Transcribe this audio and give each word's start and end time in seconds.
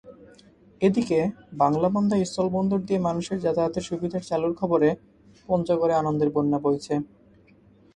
এদিকে 0.81 1.19
বাংলাবান্ধা 1.53 2.15
স্থলবন্দর 2.23 2.79
দিয়ে 2.87 2.99
মানুষের 2.99 3.37
যাতায়াতের 3.39 3.87
সুবিধার 3.89 4.23
চালুর 4.29 4.53
খবরে 4.61 4.89
পঞ্চগড়ে 5.49 5.93
আনন্দের 5.95 6.29
বন্যা 6.35 6.59
বইছে। 6.63 6.93